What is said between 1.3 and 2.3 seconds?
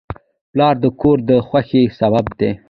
خوښۍ سبب